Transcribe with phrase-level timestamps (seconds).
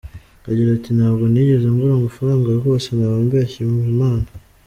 [0.49, 4.27] Agira ati "Ntabwo nigeze mbura amafaranga rwose, naba mbeshyeye Imana.